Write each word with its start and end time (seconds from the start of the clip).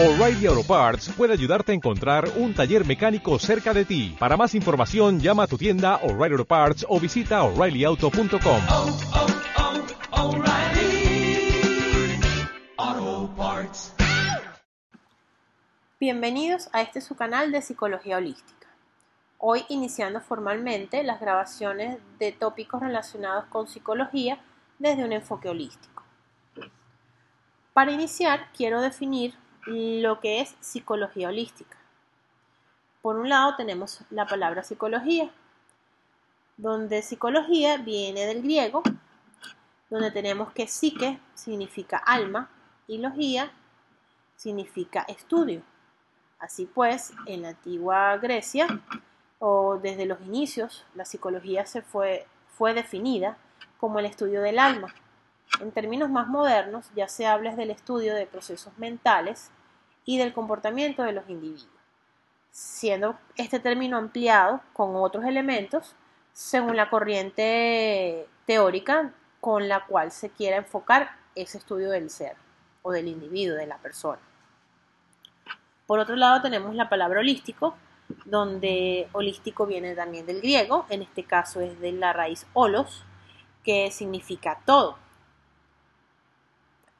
O'Reilly 0.00 0.46
Auto 0.46 0.62
Parts 0.62 1.08
puede 1.08 1.32
ayudarte 1.32 1.72
a 1.72 1.74
encontrar 1.74 2.30
un 2.36 2.54
taller 2.54 2.86
mecánico 2.86 3.36
cerca 3.40 3.74
de 3.74 3.84
ti. 3.84 4.14
Para 4.16 4.36
más 4.36 4.54
información, 4.54 5.18
llama 5.18 5.42
a 5.42 5.46
tu 5.48 5.58
tienda 5.58 5.96
O'Reilly 6.04 6.34
Auto 6.34 6.44
Parts 6.44 6.86
o 6.88 7.00
visita 7.00 7.42
oreillyauto.com. 7.42 8.60
oh, 8.70 8.98
oh, 12.76 13.28
Parts. 13.36 13.92
Bienvenidos 15.98 16.68
a 16.72 16.82
este 16.82 17.00
su 17.00 17.16
canal 17.16 17.50
de 17.50 17.60
Psicología 17.60 18.18
Holística. 18.18 18.68
Hoy 19.38 19.64
iniciando 19.68 20.20
formalmente 20.20 21.02
las 21.02 21.20
grabaciones 21.20 21.98
de 22.20 22.30
tópicos 22.30 22.80
relacionados 22.80 23.46
con 23.46 23.66
psicología 23.66 24.38
desde 24.78 25.04
un 25.04 25.12
enfoque 25.12 25.48
holístico. 25.48 26.04
Para 27.72 27.90
iniciar, 27.90 28.46
quiero 28.56 28.80
definir 28.80 29.34
lo 29.66 30.20
que 30.20 30.40
es 30.40 30.54
psicología 30.60 31.28
holística. 31.28 31.76
Por 33.02 33.16
un 33.16 33.28
lado 33.28 33.54
tenemos 33.56 34.00
la 34.10 34.26
palabra 34.26 34.62
psicología, 34.62 35.30
donde 36.56 37.02
psicología 37.02 37.76
viene 37.76 38.26
del 38.26 38.42
griego, 38.42 38.82
donde 39.90 40.10
tenemos 40.10 40.52
que 40.52 40.66
psique 40.66 41.18
significa 41.34 41.98
alma 41.98 42.50
y 42.86 42.98
logía 42.98 43.50
significa 44.36 45.04
estudio. 45.08 45.62
Así 46.38 46.66
pues, 46.66 47.12
en 47.26 47.42
la 47.42 47.48
antigua 47.50 48.16
Grecia 48.18 48.66
o 49.38 49.78
desde 49.78 50.06
los 50.06 50.20
inicios, 50.20 50.84
la 50.94 51.04
psicología 51.04 51.66
se 51.66 51.82
fue, 51.82 52.26
fue 52.56 52.74
definida 52.74 53.36
como 53.78 53.98
el 53.98 54.06
estudio 54.06 54.40
del 54.42 54.58
alma. 54.58 54.94
En 55.60 55.72
términos 55.72 56.10
más 56.10 56.28
modernos, 56.28 56.90
ya 56.94 57.08
se 57.08 57.26
habla 57.26 57.56
del 57.56 57.70
estudio 57.70 58.14
de 58.14 58.26
procesos 58.26 58.76
mentales 58.78 59.50
y 60.04 60.18
del 60.18 60.32
comportamiento 60.32 61.02
de 61.02 61.12
los 61.12 61.28
individuos, 61.28 61.68
siendo 62.50 63.18
este 63.36 63.58
término 63.58 63.96
ampliado 63.96 64.60
con 64.72 64.94
otros 64.96 65.24
elementos 65.24 65.94
según 66.32 66.76
la 66.76 66.88
corriente 66.88 68.28
teórica 68.46 69.12
con 69.40 69.68
la 69.68 69.84
cual 69.86 70.12
se 70.12 70.30
quiera 70.30 70.56
enfocar 70.56 71.10
ese 71.34 71.58
estudio 71.58 71.90
del 71.90 72.10
ser 72.10 72.36
o 72.82 72.92
del 72.92 73.08
individuo, 73.08 73.56
de 73.56 73.66
la 73.66 73.78
persona. 73.78 74.20
Por 75.86 75.98
otro 75.98 76.16
lado 76.16 76.42
tenemos 76.42 76.74
la 76.74 76.88
palabra 76.88 77.20
holístico, 77.20 77.74
donde 78.24 79.08
holístico 79.12 79.66
viene 79.66 79.94
también 79.94 80.26
del 80.26 80.40
griego, 80.40 80.86
en 80.90 81.02
este 81.02 81.24
caso 81.24 81.60
es 81.60 81.80
de 81.80 81.92
la 81.92 82.12
raíz 82.12 82.46
holos, 82.54 83.04
que 83.64 83.90
significa 83.90 84.60
todo. 84.64 84.96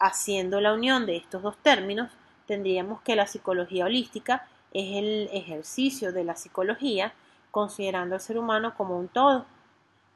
Haciendo 0.01 0.61
la 0.61 0.75
unión 0.75 1.07
de 1.07 1.17
estos 1.17 1.43
dos 1.43 1.57
términos, 1.59 2.11
tendríamos 2.47 3.01
que 3.03 3.17
la 3.17 3.27
psicología 3.27 3.85
holística 3.85 4.47
es 4.73 4.97
el 4.97 5.29
ejercicio 5.33 6.13
de 6.13 6.25
la 6.25 6.37
psicología 6.37 7.13
considerando 7.51 8.15
al 8.15 8.21
ser 8.21 8.39
humano 8.39 8.75
como 8.77 8.99
un 8.99 9.09
todo, 9.09 9.47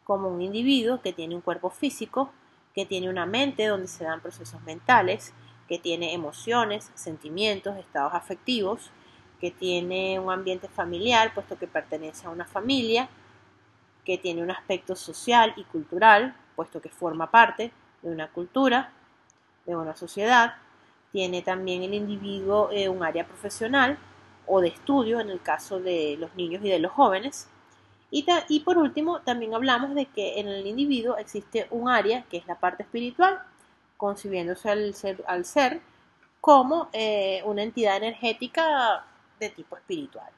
como 0.04 0.28
un 0.28 0.40
individuo 0.40 1.00
que 1.00 1.12
tiene 1.12 1.34
un 1.34 1.40
cuerpo 1.40 1.70
físico, 1.70 2.30
que 2.74 2.86
tiene 2.86 3.08
una 3.08 3.26
mente 3.26 3.66
donde 3.66 3.88
se 3.88 4.04
dan 4.04 4.20
procesos 4.20 4.62
mentales, 4.62 5.34
que 5.68 5.78
tiene 5.78 6.14
emociones, 6.14 6.90
sentimientos, 6.94 7.76
estados 7.76 8.14
afectivos, 8.14 8.90
que 9.40 9.50
tiene 9.50 10.20
un 10.20 10.30
ambiente 10.30 10.68
familiar, 10.68 11.34
puesto 11.34 11.58
que 11.58 11.66
pertenece 11.66 12.26
a 12.26 12.30
una 12.30 12.44
familia, 12.44 13.08
que 14.04 14.18
tiene 14.18 14.42
un 14.42 14.50
aspecto 14.50 14.94
social 14.94 15.54
y 15.56 15.64
cultural, 15.64 16.36
puesto 16.54 16.80
que 16.80 16.88
forma 16.88 17.30
parte 17.30 17.72
de 18.02 18.10
una 18.10 18.28
cultura, 18.28 18.92
de 19.66 19.76
una 19.76 19.96
sociedad, 19.96 20.54
tiene 21.12 21.42
también 21.42 21.82
el 21.82 21.94
individuo 21.94 22.70
eh, 22.72 22.88
un 22.88 23.04
área 23.04 23.26
profesional 23.26 23.98
o 24.46 24.60
de 24.60 24.68
estudio 24.68 25.20
en 25.20 25.30
el 25.30 25.40
caso 25.40 25.78
de 25.78 26.16
los 26.18 26.34
niños 26.34 26.64
y 26.64 26.68
de 26.68 26.78
los 26.78 26.92
jóvenes. 26.92 27.48
Y, 28.10 28.26
y, 28.48 28.60
por 28.60 28.76
último, 28.78 29.20
también 29.20 29.54
hablamos 29.54 29.94
de 29.94 30.06
que 30.06 30.40
en 30.40 30.48
el 30.48 30.66
individuo 30.66 31.16
existe 31.16 31.66
un 31.70 31.88
área 31.88 32.24
que 32.24 32.38
es 32.38 32.46
la 32.46 32.56
parte 32.56 32.82
espiritual, 32.82 33.40
concibiéndose 33.96 34.68
al 34.68 34.94
ser, 34.94 35.22
al 35.26 35.44
ser 35.44 35.80
como 36.40 36.88
eh, 36.92 37.40
una 37.44 37.62
entidad 37.62 37.96
energética 37.98 39.04
de 39.38 39.48
tipo 39.50 39.76
espiritual, 39.76 40.30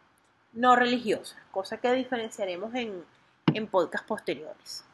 no 0.52 0.76
religiosa, 0.76 1.36
cosa 1.50 1.78
que 1.78 1.92
diferenciaremos 1.92 2.74
en, 2.74 3.04
en 3.46 3.66
podcasts 3.66 4.06
posteriores. 4.06 4.84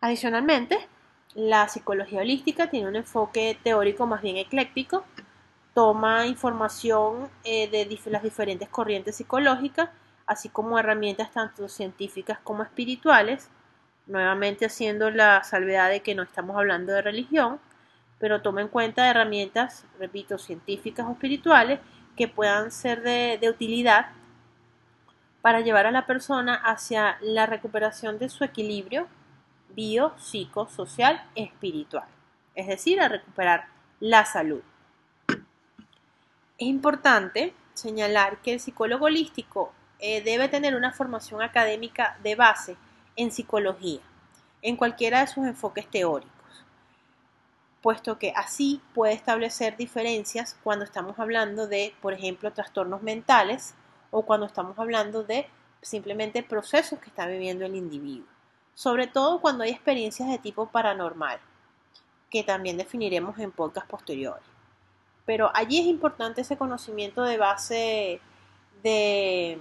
Adicionalmente, 0.00 0.86
la 1.34 1.68
psicología 1.68 2.20
holística 2.20 2.70
tiene 2.70 2.88
un 2.88 2.96
enfoque 2.96 3.58
teórico 3.62 4.06
más 4.06 4.22
bien 4.22 4.36
ecléctico, 4.36 5.04
toma 5.74 6.26
información 6.26 7.28
eh, 7.44 7.68
de 7.68 7.98
las 8.10 8.22
diferentes 8.22 8.68
corrientes 8.68 9.16
psicológicas, 9.16 9.90
así 10.26 10.48
como 10.48 10.78
herramientas 10.78 11.30
tanto 11.32 11.68
científicas 11.68 12.38
como 12.42 12.62
espirituales, 12.62 13.50
nuevamente 14.06 14.64
haciendo 14.64 15.10
la 15.10 15.44
salvedad 15.44 15.90
de 15.90 16.00
que 16.00 16.14
no 16.14 16.22
estamos 16.22 16.56
hablando 16.56 16.92
de 16.92 17.02
religión, 17.02 17.60
pero 18.18 18.40
toma 18.40 18.62
en 18.62 18.68
cuenta 18.68 19.10
herramientas, 19.10 19.84
repito, 19.98 20.38
científicas 20.38 21.06
o 21.06 21.12
espirituales 21.12 21.80
que 22.16 22.28
puedan 22.28 22.70
ser 22.70 23.02
de, 23.02 23.36
de 23.38 23.50
utilidad 23.50 24.06
para 25.42 25.60
llevar 25.60 25.86
a 25.86 25.90
la 25.90 26.06
persona 26.06 26.54
hacia 26.54 27.18
la 27.20 27.44
recuperación 27.44 28.18
de 28.18 28.30
su 28.30 28.44
equilibrio 28.44 29.06
bio, 29.76 30.14
psico, 30.18 30.66
social, 30.68 31.22
espiritual, 31.34 32.08
es 32.54 32.66
decir, 32.66 32.98
a 32.98 33.08
recuperar 33.08 33.66
la 34.00 34.24
salud. 34.24 34.62
Es 35.28 36.66
importante 36.66 37.52
señalar 37.74 38.38
que 38.38 38.54
el 38.54 38.60
psicólogo 38.60 39.04
holístico 39.04 39.74
eh, 39.98 40.22
debe 40.22 40.48
tener 40.48 40.74
una 40.74 40.92
formación 40.92 41.42
académica 41.42 42.16
de 42.22 42.34
base 42.34 42.76
en 43.16 43.30
psicología, 43.30 44.00
en 44.62 44.76
cualquiera 44.76 45.20
de 45.20 45.26
sus 45.26 45.46
enfoques 45.46 45.86
teóricos, 45.90 46.32
puesto 47.82 48.18
que 48.18 48.32
así 48.34 48.80
puede 48.94 49.12
establecer 49.12 49.76
diferencias 49.76 50.56
cuando 50.64 50.86
estamos 50.86 51.18
hablando 51.18 51.68
de, 51.68 51.94
por 52.00 52.14
ejemplo, 52.14 52.50
trastornos 52.50 53.02
mentales 53.02 53.74
o 54.10 54.22
cuando 54.22 54.46
estamos 54.46 54.78
hablando 54.78 55.22
de 55.22 55.46
simplemente 55.82 56.42
procesos 56.42 56.98
que 56.98 57.10
está 57.10 57.26
viviendo 57.26 57.66
el 57.66 57.76
individuo 57.76 58.35
sobre 58.76 59.06
todo 59.06 59.40
cuando 59.40 59.64
hay 59.64 59.70
experiencias 59.70 60.28
de 60.28 60.36
tipo 60.36 60.66
paranormal, 60.66 61.40
que 62.30 62.44
también 62.44 62.76
definiremos 62.76 63.38
en 63.38 63.50
podcast 63.50 63.88
posteriores. 63.88 64.44
Pero 65.24 65.50
allí 65.54 65.80
es 65.80 65.86
importante 65.86 66.42
ese 66.42 66.58
conocimiento 66.58 67.22
de 67.22 67.38
base 67.38 68.20
de, 68.82 69.58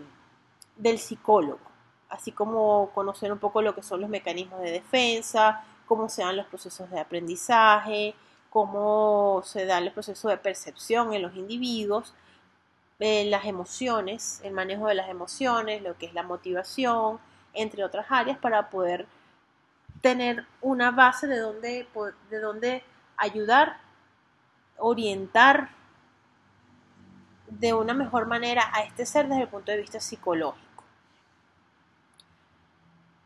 del 0.75 0.99
psicólogo, 0.99 1.61
así 2.09 2.33
como 2.33 2.91
conocer 2.93 3.31
un 3.31 3.39
poco 3.39 3.61
lo 3.61 3.73
que 3.73 3.81
son 3.81 4.01
los 4.01 4.09
mecanismos 4.09 4.59
de 4.59 4.71
defensa, 4.71 5.63
cómo 5.87 6.09
se 6.09 6.21
dan 6.21 6.35
los 6.35 6.47
procesos 6.47 6.91
de 6.91 6.99
aprendizaje, 6.99 8.15
cómo 8.49 9.41
se 9.45 9.65
dan 9.65 9.85
los 9.85 9.93
procesos 9.93 10.29
de 10.29 10.37
percepción 10.37 11.13
en 11.13 11.21
los 11.21 11.37
individuos, 11.37 12.13
eh, 12.99 13.23
las 13.29 13.45
emociones, 13.45 14.41
el 14.43 14.51
manejo 14.51 14.87
de 14.87 14.95
las 14.95 15.07
emociones, 15.07 15.81
lo 15.81 15.97
que 15.97 16.05
es 16.05 16.13
la 16.13 16.23
motivación, 16.23 17.17
entre 17.55 17.83
otras 17.83 18.05
áreas, 18.09 18.37
para 18.37 18.69
poder 18.69 19.07
tener 20.01 20.45
una 20.61 20.91
base 20.91 21.25
de 21.27 21.39
donde, 21.39 21.87
de 22.61 22.83
ayudar, 23.17 23.77
orientar 24.77 25.69
de 27.47 27.73
una 27.73 27.93
mejor 27.93 28.27
manera 28.27 28.69
a 28.73 28.81
este 28.81 29.05
ser 29.05 29.27
desde 29.27 29.43
el 29.43 29.47
punto 29.47 29.71
de 29.71 29.79
vista 29.79 29.99
psicológico. 29.99 30.83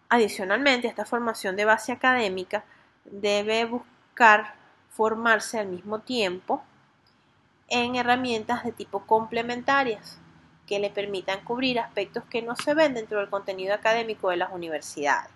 Adicionalmente, 0.10 0.88
esta 0.88 1.06
formación 1.06 1.56
de 1.56 1.66
base 1.66 1.92
académica 1.92 2.64
debe 3.06 3.66
buscar 3.66 4.54
formarse 4.90 5.60
al 5.60 5.68
mismo 5.68 6.00
tiempo 6.00 6.64
en 7.68 7.96
herramientas 7.96 8.64
de 8.64 8.72
tipo 8.72 9.06
complementarias 9.06 10.20
que 10.69 10.77
le 10.77 10.92
permitan 10.92 11.44
cubrir 11.44 11.80
aspectos 11.80 12.24
que 12.30 12.44
no 12.44 12.56
se 12.56 12.75
ven 12.75 12.94
dentro 12.94 13.18
del 13.18 13.30
contenido 13.31 13.74
académico 13.74 14.30
de 14.30 14.38
las 14.38 14.51
universidades. 14.51 15.31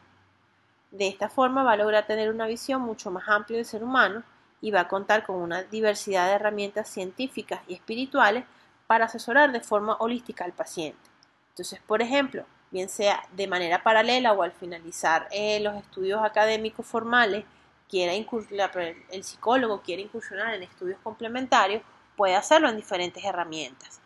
De 0.91 1.07
esta 1.07 1.27
forma 1.27 1.63
va 1.63 1.71
a 1.71 1.75
lograr 1.75 2.05
tener 2.05 2.29
una 2.29 2.45
visión 2.45 2.83
mucho 2.83 3.09
más 3.09 3.27
amplia 3.27 3.57
del 3.57 3.65
ser 3.65 3.83
humano 3.83 4.21
y 4.61 4.69
va 4.69 4.81
a 4.81 4.87
contar 4.87 5.25
con 5.25 5.37
una 5.37 5.63
diversidad 5.63 6.27
de 6.27 6.33
herramientas 6.33 6.87
científicas 6.87 7.61
y 7.67 7.73
espirituales 7.73 8.43
para 8.85 9.05
asesorar 9.05 9.51
de 9.51 9.61
forma 9.61 9.95
holística 9.95 10.45
al 10.45 10.53
paciente. 10.53 11.01
Entonces, 11.49 11.79
por 11.87 12.03
ejemplo, 12.03 12.45
bien 12.69 12.87
sea 12.87 13.27
de 13.31 13.47
manera 13.47 13.81
paralela 13.81 14.33
o 14.33 14.43
al 14.43 14.51
finalizar 14.51 15.27
eh, 15.31 15.59
los 15.61 15.75
estudios 15.77 16.23
académicos 16.23 16.85
formales, 16.85 17.43
quiera 17.89 18.13
el 18.13 19.23
psicólogo 19.23 19.81
quiere 19.81 20.03
incursionar 20.03 20.53
en 20.53 20.61
estudios 20.61 20.99
complementarios, 21.01 21.81
puede 22.15 22.35
hacerlo 22.35 22.69
en 22.69 22.75
diferentes 22.75 23.23
herramientas 23.25 24.02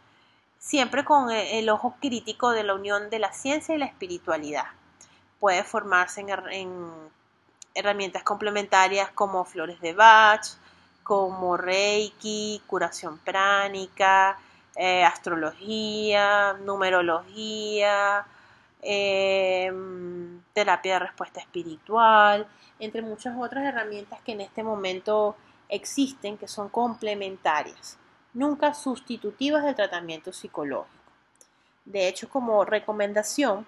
siempre 0.67 1.05
con 1.05 1.31
e, 1.31 1.59
el 1.59 1.69
ojo 1.69 1.95
crítico 2.01 2.51
de 2.51 2.63
la 2.63 2.75
unión 2.75 3.09
de 3.09 3.19
la 3.19 3.31
ciencia 3.31 3.73
y 3.73 3.77
la 3.77 3.85
espiritualidad. 3.85 4.65
Puede 5.39 5.63
formarse 5.63 6.19
en, 6.21 6.91
herramientas 7.73 8.23
complementarias 8.23 9.09
como 9.11 9.45
flores 9.45 9.79
de 9.79 9.93
Bach, 9.93 10.45
como 11.03 11.55
Reiki, 11.55 12.61
curación 12.67 13.17
pránica, 13.19 14.37
eh, 14.75 15.05
astrología, 15.05 16.53
numerología, 16.65 18.25
em, 18.81 20.41
terapia 20.53 20.93
de 20.95 20.99
respuesta 20.99 21.39
espiritual, 21.39 22.45
entre 22.79 23.01
muchas 23.01 23.35
otras 23.39 23.63
herramientas 23.63 24.19
que 24.21 24.33
en 24.33 24.41
este 24.41 24.63
momento 24.63 25.37
existen 25.69 26.37
que 26.37 26.47
son 26.47 26.67
complementarias, 26.69 27.97
nunca 28.37 28.75
sustitutivas 28.75 29.63
del 29.63 29.73
tratamiento 29.73 30.31
psicológico. 30.31 30.93
De 31.85 32.07
hecho, 32.07 32.29
como 32.29 32.65
recomendación 32.65 33.65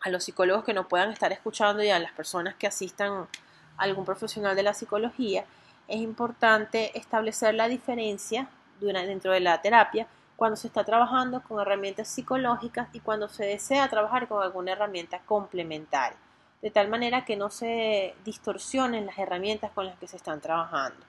a 0.00 0.10
los 0.10 0.24
psicólogos 0.24 0.62
que 0.64 0.74
no 0.74 0.86
puedan 0.86 1.10
estar 1.10 1.32
escuchando 1.32 1.82
y 1.82 1.88
a 1.88 1.98
las 1.98 2.12
personas 2.12 2.54
que 2.56 2.66
asistan 2.66 3.12
a 3.12 3.28
algún 3.78 4.04
profesional 4.04 4.54
de 4.54 4.62
la 4.62 4.74
psicología, 4.74 5.46
es 5.88 6.00
importante 6.00 6.96
establecer 6.98 7.54
la 7.54 7.66
diferencia 7.68 8.48
dentro 8.78 9.32
de 9.32 9.40
la 9.40 9.62
terapia 9.62 10.06
cuando 10.36 10.56
se 10.56 10.66
está 10.66 10.84
trabajando 10.84 11.42
con 11.42 11.58
herramientas 11.58 12.08
psicológicas 12.08 12.88
y 12.92 13.00
cuando 13.00 13.28
se 13.28 13.46
desea 13.46 13.88
trabajar 13.88 14.28
con 14.28 14.42
alguna 14.42 14.72
herramienta 14.72 15.20
complementaria, 15.20 16.18
de 16.60 16.70
tal 16.70 16.88
manera 16.88 17.24
que 17.24 17.36
no 17.36 17.48
se 17.48 18.14
distorsionen 18.24 19.06
las 19.06 19.18
herramientas 19.18 19.70
con 19.72 19.86
las 19.86 19.98
que 19.98 20.08
se 20.08 20.16
están 20.18 20.42
trabajando. 20.42 21.06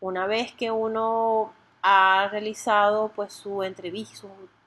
Una 0.00 0.26
vez 0.26 0.52
que 0.52 0.70
uno 0.70 1.52
ha 1.90 2.28
realizado 2.28 3.10
pues 3.16 3.32
sus 3.32 3.64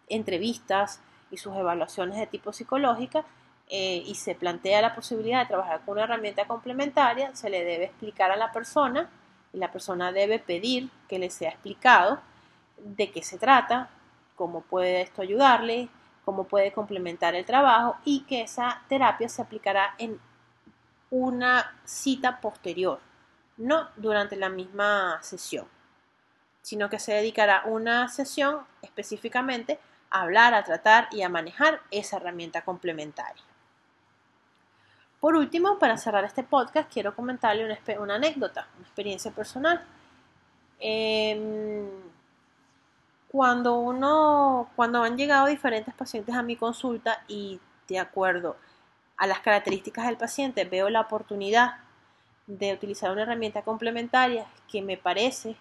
entrevistas 0.07 1.01
y 1.29 1.37
sus 1.37 1.55
evaluaciones 1.55 2.17
de 2.17 2.25
tipo 2.25 2.51
psicológica 2.51 3.23
eh, 3.69 4.01
y 4.05 4.15
se 4.15 4.33
plantea 4.33 4.81
la 4.81 4.95
posibilidad 4.95 5.41
de 5.41 5.45
trabajar 5.45 5.81
con 5.85 5.93
una 5.93 6.05
herramienta 6.05 6.47
complementaria, 6.47 7.35
se 7.35 7.51
le 7.51 7.63
debe 7.63 7.85
explicar 7.85 8.31
a 8.31 8.35
la 8.35 8.51
persona 8.51 9.07
y 9.53 9.59
la 9.59 9.71
persona 9.71 10.11
debe 10.11 10.39
pedir 10.39 10.89
que 11.07 11.19
le 11.19 11.29
sea 11.29 11.51
explicado 11.51 12.19
de 12.77 13.11
qué 13.11 13.21
se 13.21 13.37
trata, 13.37 13.89
cómo 14.35 14.61
puede 14.61 15.01
esto 15.01 15.21
ayudarle, 15.21 15.89
cómo 16.25 16.45
puede 16.45 16.71
complementar 16.73 17.35
el 17.35 17.45
trabajo 17.45 17.97
y 18.03 18.21
que 18.21 18.41
esa 18.41 18.81
terapia 18.89 19.29
se 19.29 19.43
aplicará 19.43 19.93
en 19.99 20.19
una 21.11 21.71
cita 21.85 22.41
posterior, 22.41 22.99
no 23.57 23.89
durante 23.95 24.35
la 24.37 24.49
misma 24.49 25.19
sesión, 25.21 25.67
sino 26.61 26.89
que 26.89 26.99
se 26.99 27.13
dedicará 27.13 27.63
una 27.65 28.07
sesión 28.09 28.59
específicamente 28.81 29.79
a 30.09 30.21
hablar, 30.21 30.53
a 30.53 30.63
tratar 30.63 31.07
y 31.11 31.21
a 31.21 31.29
manejar 31.29 31.81
esa 31.89 32.17
herramienta 32.17 32.63
complementaria. 32.63 33.43
Por 35.19 35.35
último, 35.35 35.77
para 35.77 35.97
cerrar 35.97 36.23
este 36.23 36.43
podcast, 36.43 36.91
quiero 36.91 37.15
comentarle 37.15 37.65
una, 37.99 38.15
anécdota, 38.15 38.67
una 38.75 38.85
experiencia 38.85 39.31
personal. 39.31 39.85
Em, 40.79 41.87
cuando 43.31 43.77
uno, 43.77 44.69
cuando 44.75 45.03
han 45.03 45.17
llegado 45.17 45.47
diferentes 45.47 45.93
pacientes 45.93 46.35
a 46.35 46.41
mi 46.41 46.55
consulta 46.55 47.23
y 47.27 47.59
de 47.87 47.99
acuerdo 47.99 48.57
a 49.15 49.27
las 49.27 49.39
características 49.41 50.07
del 50.07 50.17
paciente 50.17 50.65
veo 50.65 50.89
la 50.89 51.01
oportunidad 51.01 51.77
de 52.47 52.73
utilizar 52.73 53.11
una 53.11 53.21
herramienta 53.21 53.61
complementaria 53.61 54.47
que 54.67 54.81
me 54.81 54.97
parece 54.97 55.55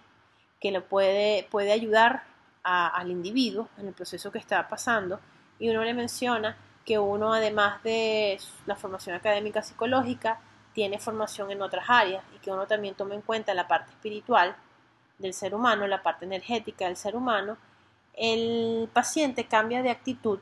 que 0.61 0.71
le 0.71 0.81
puede, 0.81 1.47
puede 1.49 1.71
ayudar 1.71 2.23
al 2.63 3.09
individuo 3.09 3.67
en 3.77 3.87
el 3.87 3.93
proceso 3.93 4.31
que 4.31 4.37
está 4.37 4.69
pasando. 4.69 5.19
Y 5.59 5.69
uno 5.69 5.83
le 5.83 5.93
menciona 5.93 6.55
que 6.85 6.99
uno 6.99 7.33
además 7.33 7.81
de 7.83 8.39
la 8.65 8.75
formación 8.75 9.15
académica 9.15 9.61
psicológica 9.63 10.39
tiene 10.73 10.99
formación 10.99 11.51
en 11.51 11.61
otras 11.61 11.85
áreas 11.89 12.23
y 12.35 12.39
que 12.39 12.51
uno 12.51 12.65
también 12.67 12.95
tome 12.95 13.15
en 13.15 13.21
cuenta 13.21 13.53
la 13.53 13.67
parte 13.67 13.91
espiritual 13.91 14.55
del 15.17 15.33
ser 15.33 15.53
humano, 15.53 15.85
la 15.87 16.01
parte 16.01 16.25
energética 16.25 16.85
del 16.85 16.95
ser 16.95 17.15
humano, 17.15 17.57
el 18.13 18.89
paciente 18.93 19.45
cambia 19.45 19.81
de 19.81 19.89
actitud 19.89 20.39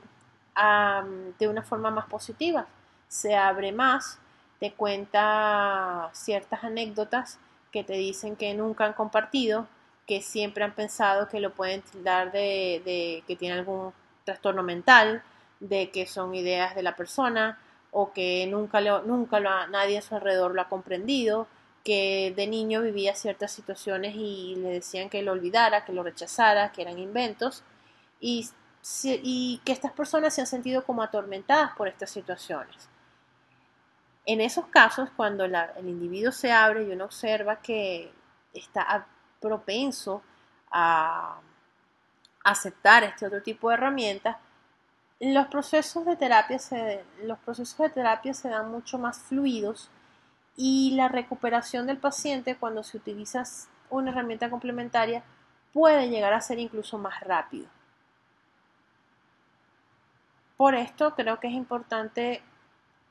de 1.40 1.48
una 1.48 1.62
forma 1.62 1.90
más 1.90 2.06
positiva, 2.08 2.68
se 3.08 3.36
abre 3.36 3.72
más, 3.72 4.20
te 4.60 4.74
cuenta 4.74 6.10
ciertas 6.12 6.64
anécdotas 6.64 7.40
que 7.72 7.84
te 7.84 7.94
dicen 7.94 8.36
que 8.36 8.54
nunca 8.54 8.86
han 8.86 8.94
compartido, 8.94 9.68
que 10.10 10.24
siempre 10.24 10.64
han 10.64 10.74
pensado 10.74 11.28
que 11.28 11.40
lo 11.40 11.54
pueden 11.54 11.84
dar 12.04 12.32
de, 12.32 13.24
que 13.28 13.36
tiene 13.36 13.60
algún 13.60 13.94
trastorno 14.24 14.64
mental, 14.64 15.22
de 15.60 15.92
que 15.92 16.08
son 16.08 16.34
ideas 16.34 16.74
de 16.74 16.82
la 16.82 16.96
persona 16.96 17.60
o 17.92 18.12
que 18.12 18.48
nunca, 18.48 18.82
lo, 18.82 19.04
nunca 19.04 19.40
nadie 19.68 20.00
a 20.00 20.02
su 20.02 20.16
alrededor 20.16 20.56
lo 20.56 20.64
ha 20.64 20.68
comprendido, 20.68 21.46
que 21.84 22.34
de 22.36 22.48
niño 22.48 22.82
vivía 22.82 23.14
ciertas 23.14 23.52
situaciones 23.52 24.16
y 24.16 24.56
le 24.56 24.70
decían 24.70 25.12
que 25.12 25.22
lo 25.22 25.34
olvidara, 25.34 25.86
que 25.86 25.94
lo 25.94 26.02
rechazara, 26.02 26.72
que 26.72 26.82
eran 26.82 26.98
inventos, 26.98 27.62
y 28.20 28.50
que 29.64 29.72
estas 29.72 29.92
personas 29.92 30.34
se 30.34 30.42
han 30.42 30.48
sentido 30.48 30.86
como 30.86 31.04
atormentadas 31.04 31.76
por 31.78 31.88
estas 31.88 32.10
situaciones. 32.10 32.90
En 34.26 34.42
esos 34.42 34.66
casos, 34.66 35.10
cuando 35.16 35.46
el 35.46 35.56
individuo 35.88 36.32
se 36.32 36.52
abre 36.52 36.82
y 36.82 36.92
uno 36.94 37.06
observa 37.06 37.58
que 37.58 38.12
está 38.56 39.06
propenso 39.40 40.22
a 40.72 41.40
aceptar 42.44 43.04
este 43.04 43.28
otro 43.28 43.42
tipo 43.42 43.70
de 43.70 43.76
herramientas, 43.76 44.38
los 45.20 45.48
procesos 45.48 46.06
de 46.06 46.16
terapia 46.16 46.60
se, 46.60 47.04
los 47.24 47.38
procesos 47.40 47.78
de 47.78 47.90
terapia 47.90 48.34
se 48.34 48.50
dan 48.50 48.72
mucho 48.72 48.98
más 48.98 49.20
fluidos 49.20 49.90
y 50.56 50.92
la 50.96 51.10
recuperación 51.10 51.88
del 51.88 51.98
paciente 51.98 52.56
cuando 52.56 52.84
se 52.84 52.98
utiliza 52.98 53.44
una 53.90 54.12
herramienta 54.12 54.50
complementaria 54.50 55.24
puede 55.74 56.10
llegar 56.10 56.34
a 56.34 56.42
ser 56.42 56.60
incluso 56.60 56.98
más 56.98 57.20
rápido. 57.22 57.68
Por 60.58 60.76
esto 60.76 61.16
creo 61.16 61.40
que 61.40 61.48
es 61.48 61.54
importante 61.54 62.42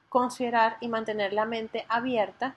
considerar 0.08 0.76
y 0.80 0.88
mantener 0.88 1.32
la 1.32 1.44
mente 1.44 1.86
abierta 1.88 2.54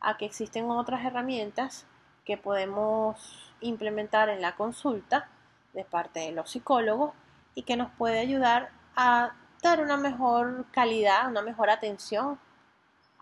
a 0.00 0.16
que 0.16 0.26
existen 0.26 0.70
otras 0.70 1.04
herramientas 1.04 1.86
que 2.24 2.36
podemos 2.36 3.52
implementar 3.60 4.28
en 4.28 4.40
la 4.40 4.56
consulta 4.56 5.28
de 5.72 5.84
parte 5.84 6.20
de 6.20 6.32
los 6.32 6.50
psicólogos 6.50 7.12
y 7.54 7.62
que 7.62 7.76
nos 7.76 7.90
puede 7.92 8.18
ayudar 8.18 8.70
a 8.96 9.32
dar 9.62 9.80
una 9.80 9.96
mejor 9.96 10.66
calidad, 10.72 11.28
una 11.28 11.42
mejor 11.42 11.70
atención 11.70 12.38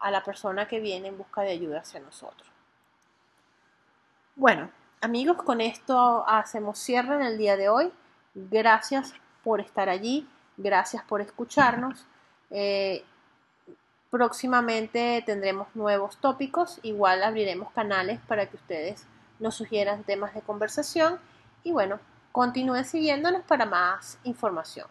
a 0.00 0.10
la 0.10 0.22
persona 0.24 0.66
que 0.66 0.80
viene 0.80 1.08
en 1.08 1.18
busca 1.18 1.42
de 1.42 1.50
ayuda 1.50 1.80
hacia 1.80 2.00
nosotros. 2.00 2.48
Bueno, 4.34 4.70
amigos, 5.00 5.36
con 5.42 5.60
esto 5.60 6.24
hacemos 6.26 6.78
cierre 6.78 7.14
en 7.14 7.22
el 7.22 7.38
día 7.38 7.56
de 7.56 7.68
hoy. 7.68 7.92
Gracias 8.34 9.12
por 9.44 9.60
estar 9.60 9.88
allí, 9.88 10.28
gracias 10.56 11.02
por 11.04 11.20
escucharnos. 11.20 12.06
Eh, 12.50 13.04
próximamente 14.10 15.22
tendremos 15.24 15.68
nuevos 15.74 16.18
tópicos, 16.18 16.80
igual 16.82 17.22
abriremos 17.22 17.72
canales 17.72 18.20
para 18.26 18.46
que 18.46 18.56
ustedes 18.56 19.06
nos 19.38 19.54
sugieran 19.54 20.04
temas 20.04 20.34
de 20.34 20.42
conversación 20.42 21.18
y 21.64 21.72
bueno, 21.72 22.00
continúen 22.32 22.84
siguiéndonos 22.84 23.42
para 23.44 23.66
más 23.66 24.18
información. 24.24 24.86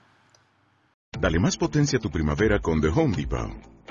Dale 1.19 1.39
más 1.39 1.57
potencia 1.57 1.97
a 1.99 2.01
tu 2.01 2.09
primavera 2.09 2.59
con 2.59 2.81
The 2.81 2.87
Home 2.87 3.15
Depot. 3.15 3.78